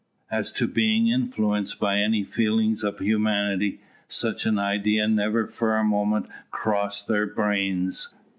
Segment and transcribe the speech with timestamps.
[0.31, 5.83] As to being influenced by any feelings of humanity, such an idea never for a
[5.83, 8.11] moment crossed their brains.